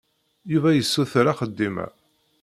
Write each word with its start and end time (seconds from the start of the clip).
Yuba 0.51 0.69
yessuter 0.73 1.25
axeddim-a. 1.31 1.87